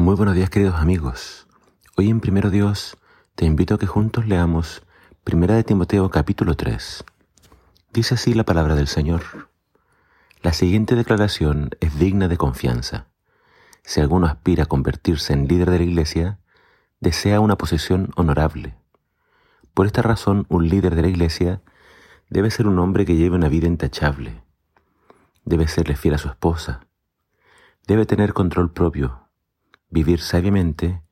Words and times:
Muy 0.00 0.16
buenos 0.16 0.34
días 0.34 0.48
queridos 0.48 0.76
amigos. 0.76 1.46
Hoy 1.94 2.08
en 2.08 2.20
Primero 2.20 2.48
Dios 2.48 2.96
te 3.34 3.44
invito 3.44 3.74
a 3.74 3.78
que 3.78 3.86
juntos 3.86 4.26
leamos 4.26 4.82
Primera 5.24 5.54
de 5.54 5.62
Timoteo 5.62 6.08
capítulo 6.08 6.54
3. 6.54 7.04
Dice 7.92 8.14
así 8.14 8.32
la 8.32 8.44
palabra 8.44 8.76
del 8.76 8.88
Señor. 8.88 9.20
La 10.40 10.54
siguiente 10.54 10.94
declaración 10.94 11.68
es 11.80 11.98
digna 11.98 12.28
de 12.28 12.38
confianza. 12.38 13.08
Si 13.82 14.00
alguno 14.00 14.26
aspira 14.26 14.62
a 14.62 14.68
convertirse 14.68 15.34
en 15.34 15.46
líder 15.46 15.70
de 15.70 15.80
la 15.80 15.84
iglesia, 15.84 16.38
desea 17.00 17.40
una 17.40 17.58
posición 17.58 18.08
honorable. 18.16 18.76
Por 19.74 19.84
esta 19.84 20.00
razón, 20.00 20.46
un 20.48 20.66
líder 20.66 20.94
de 20.94 21.02
la 21.02 21.08
iglesia 21.08 21.60
debe 22.30 22.50
ser 22.50 22.68
un 22.68 22.78
hombre 22.78 23.04
que 23.04 23.16
lleve 23.16 23.36
una 23.36 23.50
vida 23.50 23.66
intachable. 23.66 24.42
Debe 25.44 25.68
serle 25.68 25.94
fiel 25.94 26.14
a 26.14 26.18
su 26.18 26.28
esposa. 26.28 26.86
Debe 27.86 28.06
tener 28.06 28.32
control 28.32 28.72
propio, 28.72 29.29
vivir 29.90 30.20
sabiamente 30.20 31.02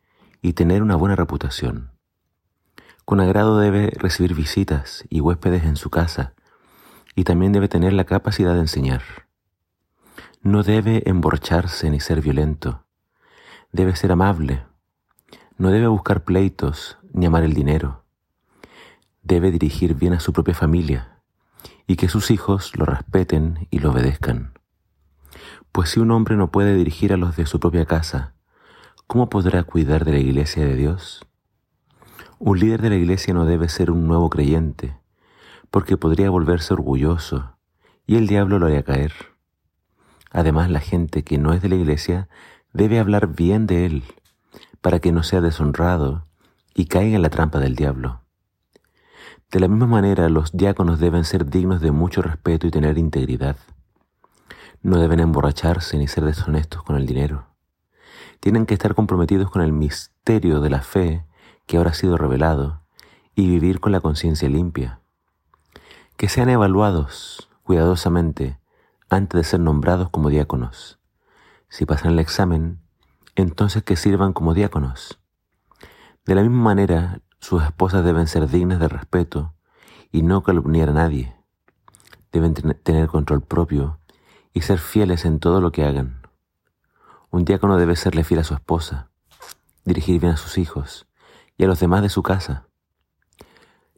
y 0.41 0.55
tener 0.55 0.83
una 0.83 0.97
buena 0.97 1.17
reputación. 1.17 1.91
Con 3.05 3.21
agrado 3.21 3.59
debe 3.59 3.91
recibir 3.97 4.35
visitas 4.35 5.05
y 5.09 5.21
huéspedes 5.21 5.65
en 5.65 5.77
su 5.77 5.91
casa 5.91 6.35
y 7.15 7.25
también 7.25 7.53
debe 7.53 7.69
tener 7.69 7.93
la 7.93 8.05
capacidad 8.05 8.55
de 8.55 8.61
enseñar. 8.61 9.03
No 10.43 10.63
debe 10.63 11.03
emborracharse 11.07 11.91
ni 11.91 12.01
ser 12.01 12.21
violento. 12.21 12.87
Debe 13.73 13.97
ser 13.97 14.13
amable. 14.13 14.63
No 15.57 15.71
debe 15.71 15.89
buscar 15.89 16.23
pleitos 16.23 16.99
ni 17.13 17.27
amar 17.27 17.43
el 17.43 17.55
dinero. 17.55 18.05
Debe 19.23 19.51
dirigir 19.51 19.95
bien 19.95 20.13
a 20.13 20.21
su 20.21 20.33
propia 20.33 20.55
familia 20.55 21.23
y 21.87 21.97
que 21.97 22.09
sus 22.09 22.31
hijos 22.31 22.77
lo 22.77 22.85
respeten 22.85 23.67
y 23.71 23.81
lo 23.81 23.91
obedezcan. 23.91 24.53
Pues 25.73 25.91
si 25.91 26.01
un 26.01 26.11
hombre 26.13 26.37
no 26.37 26.51
puede 26.51 26.75
dirigir 26.75 27.13
a 27.13 27.17
los 27.17 27.37
de 27.37 27.47
su 27.47 27.59
propia 27.59 27.85
casa, 27.85 28.35
¿cómo 29.09 29.31
podrá 29.31 29.63
cuidar 29.63 30.05
de 30.05 30.13
la 30.13 30.19
iglesia 30.19 30.67
de 30.67 30.77
Dios? 30.77 31.25
Un 32.39 32.59
líder 32.59 32.83
de 32.83 32.91
la 32.91 32.97
iglesia 32.97 33.33
no 33.33 33.47
debe 33.47 33.71
ser 33.71 33.91
un 33.91 34.07
nuevo 34.07 34.29
creyente, 34.29 34.99
porque 35.71 35.97
podría 35.97 36.29
volverse 36.29 36.75
orgulloso 36.75 37.57
y 38.07 38.17
el 38.17 38.27
diablo 38.27 38.59
lo 38.59 38.67
haría 38.67 38.83
caer. 38.83 39.15
Además, 40.31 40.71
la 40.71 40.81
gente 40.81 41.25
que 41.25 41.39
no 41.39 41.55
es 41.55 41.63
de 41.63 41.71
la 41.71 41.77
iglesia 41.77 42.29
debe 42.75 42.99
hablar 42.99 43.35
bien 43.35 43.67
de 43.67 43.87
él, 43.87 44.05
para 44.83 45.01
que 45.01 45.11
no 45.11 45.23
sea 45.23 45.41
deshonrado 45.41 46.27
y 46.75 46.85
caiga 46.85 47.17
en 47.17 47.23
la 47.23 47.31
trampa 47.31 47.61
del 47.61 47.77
diablo. 47.77 48.21
De 49.51 49.59
la 49.59 49.69
misma 49.69 49.87
manera, 49.87 50.29
los 50.29 50.53
diáconos 50.53 51.01
deben 51.01 51.25
ser 51.25 51.47
dignos 51.47 51.81
de 51.81 51.93
mucho 51.93 52.21
respeto 52.21 52.67
y 52.67 52.71
tener 52.71 52.99
integridad. 52.99 53.57
No 54.83 54.99
deben 54.99 55.21
emborracharse 55.21 55.97
ni 55.97 56.09
ser 56.09 56.25
deshonestos 56.27 56.83
con 56.83 56.97
el 56.97 57.07
dinero 57.07 57.49
tienen 58.41 58.67
que 58.67 58.75
estar 58.75 58.95
comprometidos 58.95 59.51
con 59.51 59.63
el 59.63 59.73
misterio 59.73 60.61
de 60.61 60.71
la 60.71 60.83
fe 60.83 61.25
que 61.67 61.77
ahora 61.77 61.91
ha 61.91 61.95
sido 61.95 62.17
revelado 62.17 62.83
y 63.35 63.49
vivir 63.49 63.81
con 63.81 63.93
la 63.93 64.01
conciencia 64.01 64.49
limpia. 64.49 65.01
Que 66.17 66.29
sean 66.29 66.49
evaluados 66.49 67.49
cuidadosamente 67.63 68.59
antes 69.11 69.39
de 69.39 69.45
ser 69.45 69.61
nombrados 69.61 70.11
como 70.11 70.31
diáconos. 70.31 70.99
Si 71.69 71.85
pasan 71.87 72.13
el 72.13 72.19
examen, 72.19 72.81
entonces 73.37 73.83
que 73.83 73.97
sirvan 73.97 74.33
como 74.33 74.55
diáconos. 74.55 75.21
De 76.25 76.35
la 76.35 76.43
misma 76.43 76.63
manera, 76.63 77.21
sus 77.41 77.63
esposas 77.63 78.05
deben 78.05 78.27
ser 78.27 78.49
dignas 78.49 78.81
de 78.81 78.89
respeto 78.89 79.55
y 80.11 80.23
no 80.23 80.43
calumniar 80.43 80.91
a 80.91 80.95
nadie. 80.95 81.37
Deben 82.33 82.55
tener 82.55 83.09
control 83.09 83.43
propio 83.43 84.01
y 84.53 84.63
ser 84.63 84.79
fieles 84.79 85.25
en 85.25 85.39
todo 85.39 85.61
lo 85.61 85.73
que 85.73 85.85
hagan. 85.85 86.28
Un 87.31 87.45
diácono 87.45 87.77
debe 87.77 87.95
serle 87.95 88.25
fiel 88.25 88.41
a 88.41 88.45
su 88.45 88.55
esposa, 88.55 89.11
dirigir 89.85 90.19
bien 90.21 90.33
a 90.33 90.37
sus 90.39 90.57
hijos 90.57 91.07
y 91.59 91.65
a 91.65 91.67
los 91.67 91.79
demás 91.79 92.01
de 92.01 92.09
su 92.09 92.23
casa. 92.23 92.67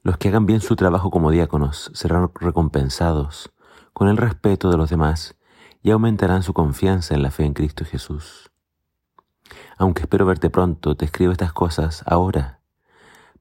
Los 0.03 0.17
que 0.17 0.29
hagan 0.29 0.47
bien 0.47 0.61
su 0.61 0.75
trabajo 0.75 1.11
como 1.11 1.31
diáconos 1.31 1.93
serán 1.95 2.31
recompensados 2.35 3.53
con 3.93 4.09
el 4.09 4.17
respeto 4.17 4.69
de 4.71 4.77
los 4.77 4.91
demás 4.91 5.37
y 5.83 5.93
aumentarán 5.93 6.43
su 6.43 6.55
confianza 6.55 7.15
en 7.15 7.23
la 7.23 7.31
fe 7.31 7.45
en 7.45 7.55
Cristo 7.55 7.85
Jesús. 7.85 8.51
Aunque 9.79 10.03
espero 10.03 10.27
verte 10.27 10.51
pronto, 10.51 10.97
te 10.97 11.05
escribo 11.05 11.33
estas 11.33 11.53
cosas 11.53 12.03
ahora, 12.07 12.61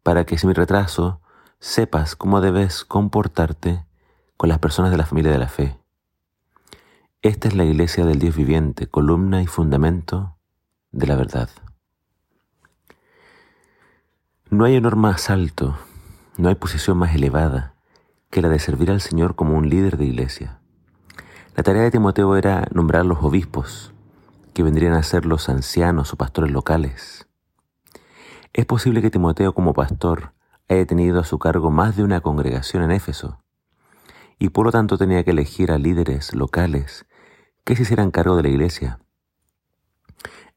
para 0.03 0.25
que 0.25 0.37
si 0.37 0.45
mi 0.45 0.53
retraso 0.53 1.21
sepas 1.59 2.15
cómo 2.15 2.41
debes 2.41 2.85
comportarte 2.85 3.85
con 4.37 4.49
las 4.49 4.59
personas 4.59 4.91
de 4.91 4.97
la 4.97 5.05
familia 5.05 5.31
de 5.31 5.39
la 5.39 5.49
fe 5.49 5.79
esta 7.21 7.49
es 7.49 7.53
la 7.53 7.65
iglesia 7.65 8.05
del 8.05 8.17
Dios 8.17 8.37
viviente, 8.37 8.87
columna 8.87 9.41
y 9.41 9.45
fundamento 9.45 10.37
de 10.91 11.05
la 11.05 11.17
verdad. 11.17 11.49
No 14.49 14.63
hay 14.63 14.77
honor 14.77 14.95
más 14.95 15.29
alto, 15.29 15.77
no 16.37 16.47
hay 16.47 16.55
posición 16.55 16.97
más 16.97 17.13
elevada 17.13 17.75
que 18.29 18.41
la 18.41 18.47
de 18.47 18.59
servir 18.59 18.89
al 18.89 19.01
Señor 19.01 19.35
como 19.35 19.57
un 19.57 19.69
líder 19.69 19.97
de 19.97 20.05
iglesia. 20.05 20.61
La 21.57 21.63
tarea 21.63 21.81
de 21.81 21.91
Timoteo 21.91 22.37
era 22.37 22.65
nombrar 22.71 23.05
los 23.05 23.21
obispos, 23.21 23.93
que 24.53 24.63
vendrían 24.63 24.93
a 24.93 25.03
ser 25.03 25.25
los 25.25 25.49
ancianos 25.49 26.13
o 26.13 26.15
pastores 26.15 26.51
locales. 26.51 27.27
Es 28.53 28.65
posible 28.65 29.01
que 29.01 29.11
Timoteo 29.11 29.53
como 29.53 29.73
pastor 29.73 30.33
haya 30.69 30.85
tenido 30.85 31.19
a 31.19 31.25
su 31.25 31.37
cargo 31.37 31.69
más 31.69 31.97
de 31.97 32.03
una 32.03 32.21
congregación 32.21 32.81
en 32.83 32.91
Éfeso, 32.91 33.43
y 34.37 34.49
por 34.49 34.65
lo 34.65 34.71
tanto 34.71 34.97
tenía 34.97 35.25
que 35.25 35.31
elegir 35.31 35.69
a 35.71 35.77
líderes 35.77 36.33
locales 36.33 37.05
que 37.69 37.75
se 37.75 37.83
hicieran 37.83 38.09
cargo 38.09 38.35
de 38.35 38.41
la 38.41 38.49
iglesia. 38.49 38.99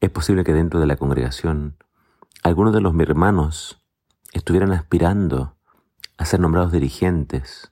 Es 0.01 0.09
posible 0.09 0.43
que 0.43 0.51
dentro 0.51 0.79
de 0.79 0.87
la 0.87 0.95
congregación 0.95 1.77
algunos 2.41 2.73
de 2.73 2.81
los 2.81 2.99
hermanos 2.99 3.79
estuvieran 4.31 4.71
aspirando 4.71 5.55
a 6.17 6.25
ser 6.25 6.39
nombrados 6.39 6.71
dirigentes. 6.71 7.71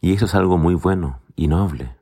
Y 0.00 0.14
eso 0.14 0.24
es 0.24 0.34
algo 0.34 0.56
muy 0.56 0.74
bueno 0.74 1.20
y 1.36 1.48
noble. 1.48 1.98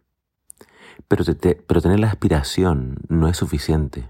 Pero, 1.08 1.24
pero 1.66 1.80
tener 1.80 1.98
la 1.98 2.06
aspiración 2.06 2.98
no 3.08 3.26
es 3.26 3.36
suficiente. 3.36 4.08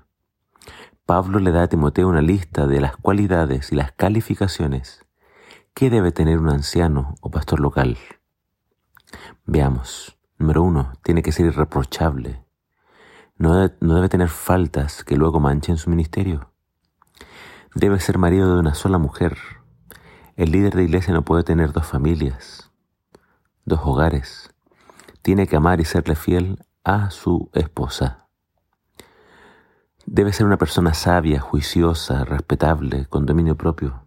Pablo 1.06 1.38
le 1.38 1.50
da 1.50 1.62
a 1.62 1.68
Timoteo 1.68 2.08
una 2.08 2.20
lista 2.20 2.66
de 2.66 2.82
las 2.82 2.94
cualidades 2.98 3.72
y 3.72 3.74
las 3.74 3.92
calificaciones 3.92 5.02
que 5.72 5.88
debe 5.88 6.12
tener 6.12 6.40
un 6.40 6.50
anciano 6.50 7.14
o 7.22 7.30
pastor 7.30 7.58
local. 7.58 7.96
Veamos. 9.46 10.17
Número 10.38 10.62
uno, 10.62 10.93
tiene 11.03 11.22
que 11.22 11.32
ser 11.32 11.47
irreprochable. 11.47 12.44
No 13.38 13.56
debe, 13.56 14.09
tener 14.09 14.28
faltas 14.28 15.03
que 15.03 15.16
luego 15.16 15.41
manchen 15.41 15.76
su 15.76 15.91
ministerio. 15.91 16.53
Debe 17.75 17.99
ser 17.99 18.19
marido 18.19 18.54
de 18.54 18.60
una 18.60 18.75
sola 18.75 18.99
mujer. 18.99 19.37
El 20.37 20.53
líder 20.53 20.76
de 20.76 20.84
iglesia 20.84 21.12
no 21.12 21.22
puede 21.22 21.43
tener 21.43 21.72
dos 21.72 21.87
familias, 21.87 22.71
dos 23.65 23.81
hogares. 23.82 24.54
Tiene 25.22 25.49
que 25.49 25.56
amar 25.56 25.81
y 25.81 25.84
serle 25.84 26.15
fiel 26.15 26.65
a 26.84 27.10
su 27.10 27.50
esposa. 27.53 28.28
Debe 30.06 30.32
ser 30.32 30.47
una 30.47 30.56
persona 30.56 30.94
sabia, 30.94 31.41
juiciosa, 31.41 32.25
respetable, 32.25 33.06
con 33.06 33.26
dominio 33.26 33.56
propio. 33.56 34.05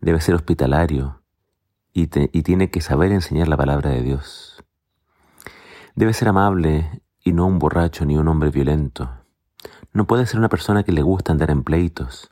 Debe 0.00 0.20
ser 0.20 0.36
hospitalario 0.36 1.22
y 1.92 2.06
tiene 2.06 2.70
que 2.70 2.80
saber 2.80 3.10
enseñar 3.10 3.48
la 3.48 3.56
palabra 3.56 3.90
de 3.90 4.02
Dios. 4.02 4.64
Debe 6.00 6.14
ser 6.14 6.28
amable 6.28 7.02
y 7.22 7.34
no 7.34 7.44
un 7.44 7.58
borracho 7.58 8.06
ni 8.06 8.16
un 8.16 8.26
hombre 8.26 8.48
violento. 8.48 9.10
No 9.92 10.06
puede 10.06 10.24
ser 10.24 10.38
una 10.38 10.48
persona 10.48 10.82
que 10.82 10.92
le 10.92 11.02
gusta 11.02 11.30
andar 11.30 11.50
en 11.50 11.62
pleitos, 11.62 12.30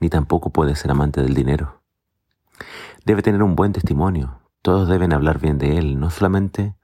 ni 0.00 0.08
tampoco 0.08 0.48
puede 0.48 0.74
ser 0.76 0.92
amante 0.92 1.20
del 1.20 1.34
dinero. 1.34 1.82
Debe 3.04 3.20
tener 3.20 3.42
un 3.42 3.54
buen 3.54 3.74
testimonio. 3.74 4.40
Todos 4.62 4.88
deben 4.88 5.12
hablar 5.12 5.40
bien 5.40 5.58
de 5.58 5.76
él. 5.76 6.00
No 6.00 6.08
solamente 6.08 6.74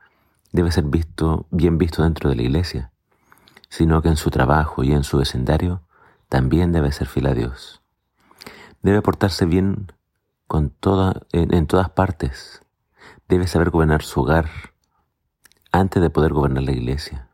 debe 0.52 0.70
ser 0.70 0.84
visto, 0.84 1.46
bien 1.50 1.78
visto 1.78 2.02
dentro 2.02 2.28
de 2.28 2.36
la 2.36 2.42
iglesia, 2.42 2.92
sino 3.70 4.02
que 4.02 4.10
en 4.10 4.16
su 4.16 4.28
trabajo 4.30 4.84
y 4.84 4.92
en 4.92 5.04
su 5.04 5.16
vecindario 5.16 5.80
también 6.28 6.72
debe 6.72 6.92
ser 6.92 7.06
fiel 7.06 7.28
a 7.28 7.32
Dios. 7.32 7.80
Debe 8.82 9.00
portarse 9.00 9.46
bien 9.46 9.90
con 10.46 10.68
toda, 10.68 11.22
en 11.32 11.66
todas 11.66 11.88
partes. 11.88 12.60
Debe 13.28 13.46
saber 13.46 13.70
gobernar 13.70 14.02
su 14.02 14.20
hogar 14.20 14.50
antes 15.72 16.02
de 16.02 16.10
poder 16.10 16.32
gobernar 16.32 16.62
la 16.64 16.72
iglesia. 16.72 17.28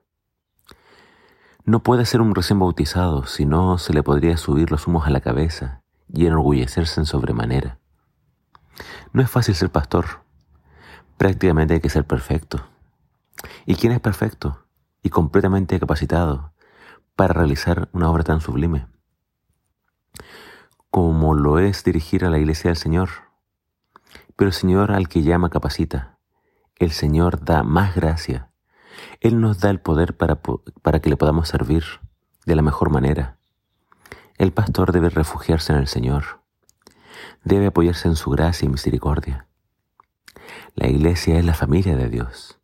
No 1.64 1.82
puede 1.82 2.06
ser 2.06 2.20
un 2.20 2.34
recién 2.34 2.58
bautizado, 2.58 3.26
si 3.26 3.44
no 3.44 3.76
se 3.76 3.92
le 3.92 4.02
podría 4.02 4.36
subir 4.36 4.70
los 4.70 4.86
humos 4.86 5.06
a 5.06 5.10
la 5.10 5.20
cabeza 5.20 5.82
y 6.08 6.26
enorgullecerse 6.26 7.00
en 7.00 7.04
sobremanera. 7.04 7.78
No 9.12 9.22
es 9.22 9.30
fácil 9.30 9.54
ser 9.54 9.70
pastor. 9.70 10.22
Prácticamente 11.18 11.74
hay 11.74 11.80
que 11.80 11.90
ser 11.90 12.06
perfecto. 12.06 12.64
¿Y 13.66 13.74
quién 13.74 13.92
es 13.92 14.00
perfecto 14.00 14.64
y 15.02 15.10
completamente 15.10 15.78
capacitado 15.78 16.52
para 17.16 17.34
realizar 17.34 17.88
una 17.92 18.08
obra 18.08 18.24
tan 18.24 18.40
sublime? 18.40 18.86
Como 20.90 21.34
lo 21.34 21.58
es 21.58 21.84
dirigir 21.84 22.24
a 22.24 22.30
la 22.30 22.38
iglesia 22.38 22.68
del 22.68 22.76
Señor. 22.76 23.10
Pero 24.36 24.48
el 24.48 24.54
Señor 24.54 24.92
al 24.92 25.08
que 25.08 25.22
llama 25.22 25.50
capacita 25.50 26.17
el 26.78 26.92
Señor 26.92 27.44
da 27.44 27.62
más 27.62 27.94
gracia. 27.94 28.50
Él 29.20 29.40
nos 29.40 29.60
da 29.60 29.70
el 29.70 29.80
poder 29.80 30.16
para, 30.16 30.40
para 30.82 31.00
que 31.00 31.10
le 31.10 31.16
podamos 31.16 31.48
servir 31.48 31.84
de 32.46 32.56
la 32.56 32.62
mejor 32.62 32.90
manera. 32.90 33.38
El 34.36 34.52
pastor 34.52 34.92
debe 34.92 35.10
refugiarse 35.10 35.72
en 35.72 35.78
el 35.78 35.88
Señor. 35.88 36.42
Debe 37.42 37.66
apoyarse 37.66 38.08
en 38.08 38.16
su 38.16 38.30
gracia 38.30 38.66
y 38.66 38.68
misericordia. 38.68 39.46
La 40.74 40.88
iglesia 40.88 41.38
es 41.38 41.44
la 41.44 41.54
familia 41.54 41.96
de 41.96 42.08
Dios 42.08 42.60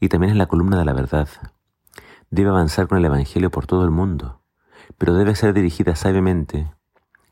y 0.00 0.08
también 0.08 0.32
es 0.32 0.36
la 0.36 0.46
columna 0.46 0.78
de 0.78 0.84
la 0.84 0.92
verdad. 0.92 1.28
Debe 2.30 2.50
avanzar 2.50 2.88
con 2.88 2.98
el 2.98 3.06
Evangelio 3.06 3.50
por 3.50 3.66
todo 3.66 3.84
el 3.84 3.90
mundo, 3.90 4.42
pero 4.98 5.14
debe 5.14 5.34
ser 5.34 5.54
dirigida 5.54 5.96
sabiamente 5.96 6.70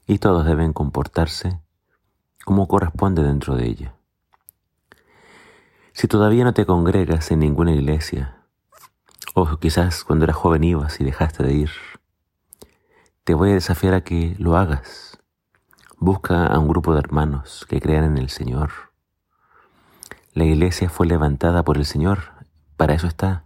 y 0.06 0.18
todos 0.18 0.46
deben 0.46 0.72
comportarse 0.72 1.60
como 2.44 2.66
corresponde 2.68 3.22
dentro 3.22 3.56
de 3.56 3.66
ella. 3.66 3.95
Si 5.96 6.08
todavía 6.08 6.44
no 6.44 6.52
te 6.52 6.66
congregas 6.66 7.30
en 7.30 7.38
ninguna 7.38 7.72
iglesia, 7.72 8.36
o 9.32 9.56
quizás 9.56 10.04
cuando 10.04 10.26
eras 10.26 10.36
joven 10.36 10.62
ibas 10.62 11.00
y 11.00 11.04
dejaste 11.04 11.42
de 11.42 11.54
ir, 11.54 11.70
te 13.24 13.32
voy 13.32 13.52
a 13.52 13.54
desafiar 13.54 13.94
a 13.94 14.04
que 14.04 14.36
lo 14.38 14.58
hagas. 14.58 15.16
Busca 15.96 16.48
a 16.48 16.58
un 16.58 16.68
grupo 16.68 16.92
de 16.92 16.98
hermanos 16.98 17.64
que 17.66 17.80
crean 17.80 18.04
en 18.04 18.18
el 18.18 18.28
Señor. 18.28 18.72
La 20.34 20.44
iglesia 20.44 20.90
fue 20.90 21.06
levantada 21.06 21.62
por 21.62 21.78
el 21.78 21.86
Señor, 21.86 22.24
para 22.76 22.92
eso 22.92 23.06
está. 23.06 23.44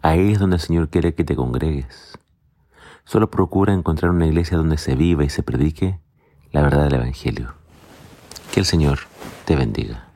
Ahí 0.00 0.30
es 0.30 0.38
donde 0.38 0.58
el 0.58 0.62
Señor 0.62 0.90
quiere 0.90 1.14
que 1.14 1.24
te 1.24 1.34
congregues. 1.34 2.16
Solo 3.04 3.32
procura 3.32 3.74
encontrar 3.74 4.12
una 4.12 4.28
iglesia 4.28 4.56
donde 4.56 4.78
se 4.78 4.94
viva 4.94 5.24
y 5.24 5.28
se 5.28 5.42
predique 5.42 5.98
la 6.52 6.62
verdad 6.62 6.84
del 6.84 6.94
Evangelio. 6.94 7.54
Que 8.52 8.60
el 8.60 8.66
Señor 8.66 9.00
te 9.44 9.56
bendiga. 9.56 10.07